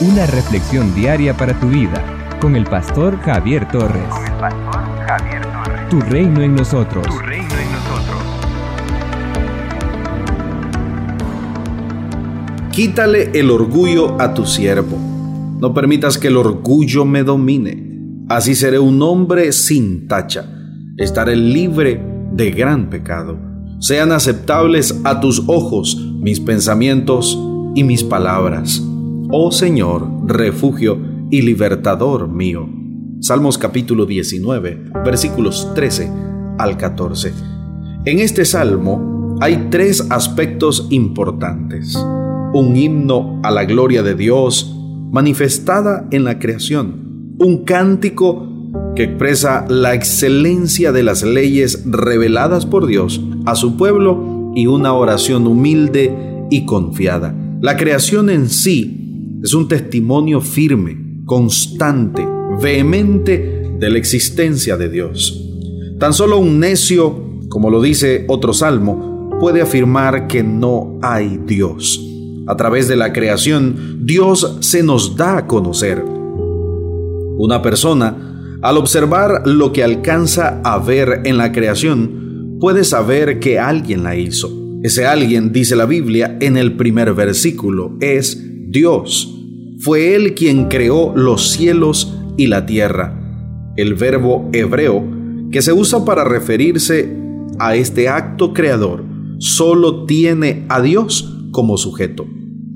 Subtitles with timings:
[0.00, 2.04] una reflexión diaria para tu vida
[2.40, 4.08] con el pastor Javier Torres.
[4.10, 5.88] Con el pastor Javier Torres.
[5.88, 7.06] Tu reino en nosotros.
[7.06, 8.22] Tu reino en nosotros.
[12.72, 14.98] Quítale el orgullo a tu siervo.
[15.60, 18.26] No permitas que el orgullo me domine.
[18.28, 20.44] Así seré un hombre sin tacha.
[20.98, 23.38] Estaré libre de gran pecado.
[23.80, 27.38] Sean aceptables a tus ojos mis pensamientos
[27.74, 28.82] y mis palabras.
[29.28, 30.98] Oh Señor, refugio
[31.32, 32.68] y libertador mío.
[33.18, 36.08] Salmos capítulo 19, versículos 13
[36.58, 37.32] al 14.
[38.04, 41.96] En este salmo hay tres aspectos importantes.
[42.54, 44.72] Un himno a la gloria de Dios
[45.10, 47.34] manifestada en la creación.
[47.40, 48.46] Un cántico
[48.94, 54.92] que expresa la excelencia de las leyes reveladas por Dios a su pueblo y una
[54.92, 57.34] oración humilde y confiada.
[57.60, 59.02] La creación en sí
[59.46, 62.26] es un testimonio firme, constante,
[62.60, 65.40] vehemente de la existencia de Dios.
[66.00, 72.04] Tan solo un necio, como lo dice otro salmo, puede afirmar que no hay Dios.
[72.48, 76.02] A través de la creación, Dios se nos da a conocer.
[77.38, 83.60] Una persona al observar lo que alcanza a ver en la creación, puede saber que
[83.60, 84.50] alguien la hizo.
[84.82, 89.34] Ese alguien, dice la Biblia en el primer versículo, es Dios.
[89.86, 93.16] Fue Él quien creó los cielos y la tierra.
[93.76, 95.04] El verbo hebreo
[95.52, 97.16] que se usa para referirse
[97.60, 99.04] a este acto creador
[99.38, 102.26] solo tiene a Dios como sujeto.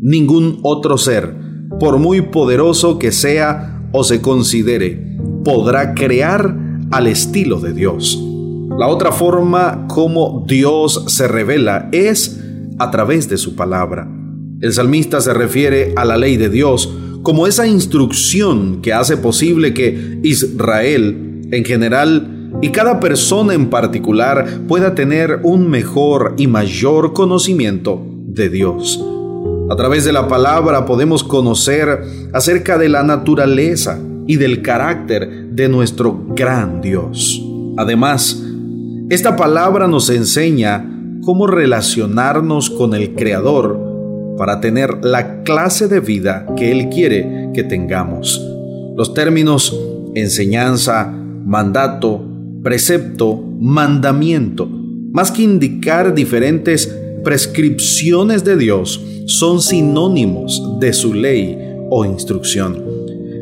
[0.00, 1.34] Ningún otro ser,
[1.80, 6.56] por muy poderoso que sea o se considere, podrá crear
[6.92, 8.22] al estilo de Dios.
[8.78, 12.40] La otra forma como Dios se revela es
[12.78, 14.08] a través de su palabra.
[14.60, 19.74] El salmista se refiere a la ley de Dios como esa instrucción que hace posible
[19.74, 27.12] que Israel en general y cada persona en particular pueda tener un mejor y mayor
[27.12, 29.02] conocimiento de Dios.
[29.70, 32.00] A través de la palabra podemos conocer
[32.32, 33.98] acerca de la naturaleza,
[34.30, 37.42] y del carácter de nuestro gran Dios.
[37.76, 38.40] Además,
[39.08, 40.88] esta palabra nos enseña
[41.24, 43.89] cómo relacionarnos con el Creador
[44.40, 48.42] para tener la clase de vida que Él quiere que tengamos.
[48.96, 49.78] Los términos
[50.14, 52.24] enseñanza, mandato,
[52.62, 56.86] precepto, mandamiento, más que indicar diferentes
[57.22, 61.58] prescripciones de Dios, son sinónimos de su ley
[61.90, 62.82] o instrucción.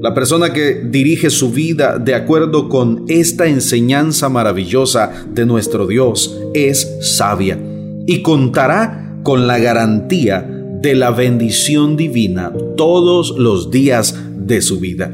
[0.00, 6.40] La persona que dirige su vida de acuerdo con esta enseñanza maravillosa de nuestro Dios
[6.54, 7.58] es sabia
[8.06, 10.53] y contará con la garantía
[10.84, 15.10] de la bendición divina todos los días de su vida.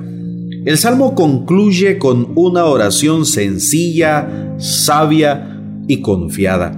[0.64, 6.72] El salmo concluye con una oración sencilla, sabia y confiada.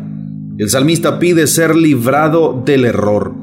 [0.58, 3.34] El salmista pide ser librado del error.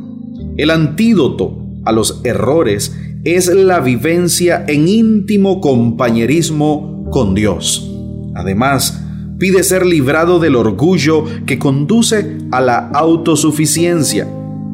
[0.55, 7.91] El antídoto a los errores es la vivencia en íntimo compañerismo con Dios.
[8.35, 9.03] Además,
[9.39, 14.27] pide ser librado del orgullo que conduce a la autosuficiencia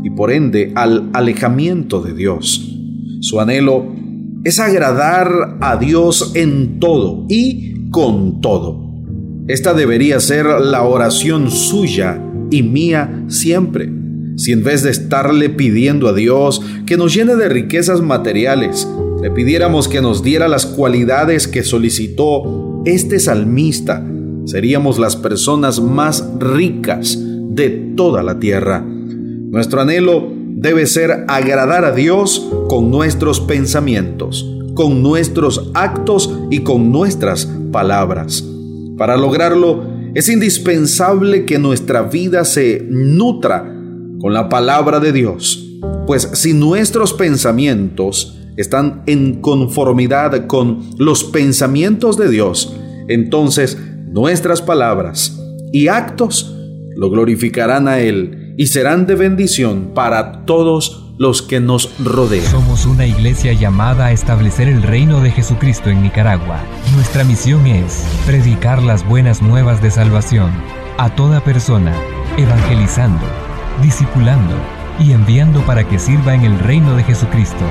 [0.05, 2.77] y por ende al alejamiento de Dios.
[3.19, 3.93] Su anhelo
[4.45, 8.85] es agradar a Dios en todo y con todo.
[9.47, 12.21] Esta debería ser la oración suya
[12.51, 13.89] y mía siempre
[14.37, 18.87] si en vez de estarle pidiendo a Dios que nos llene de riquezas materiales,
[19.21, 24.05] le pidiéramos que nos diera las cualidades que solicitó este salmista,
[24.45, 27.17] seríamos las personas más ricas
[27.49, 28.85] de toda la tierra.
[29.55, 36.91] Nuestro anhelo debe ser agradar a Dios con nuestros pensamientos, con nuestros actos y con
[36.91, 38.43] nuestras palabras.
[38.97, 43.61] Para lograrlo, es indispensable que nuestra vida se nutra
[44.19, 45.65] con la palabra de Dios.
[46.05, 52.75] Pues si nuestros pensamientos están en conformidad con los pensamientos de Dios,
[53.07, 53.77] entonces
[54.11, 55.39] nuestras palabras
[55.71, 56.53] y actos
[56.97, 62.45] lo glorificarán a Él y serán de bendición para todos los que nos rodean.
[62.45, 66.59] Somos una iglesia llamada a establecer el reino de Jesucristo en Nicaragua.
[66.93, 70.51] Nuestra misión es predicar las buenas nuevas de salvación
[70.97, 71.93] a toda persona,
[72.37, 73.25] evangelizando
[73.81, 74.55] discipulando
[74.99, 77.65] y enviando para que sirva en el reino de Jesucristo.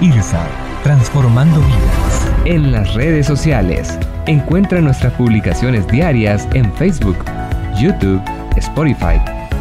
[0.00, 0.46] IRSA,
[0.82, 2.28] transformando vidas.
[2.44, 7.18] En las redes sociales, encuentra nuestras publicaciones diarias en Facebook,
[7.78, 8.22] YouTube,
[8.56, 9.35] Spotify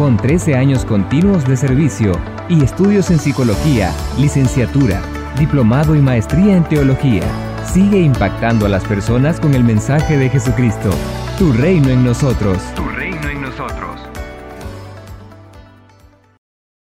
[0.00, 2.12] con 13 años continuos de servicio
[2.48, 5.02] y estudios en psicología, licenciatura,
[5.38, 7.22] diplomado y maestría en teología.
[7.70, 10.88] Sigue impactando a las personas con el mensaje de Jesucristo.
[11.36, 12.62] Tu reino en nosotros.
[12.74, 13.89] Tu reino en nosotros.